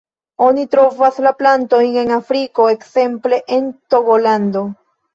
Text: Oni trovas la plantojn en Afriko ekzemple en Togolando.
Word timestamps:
Oni 0.45 0.63
trovas 0.75 1.19
la 1.25 1.33
plantojn 1.43 2.01
en 2.05 2.15
Afriko 2.17 2.69
ekzemple 2.79 3.43
en 3.61 3.73
Togolando. 3.93 4.69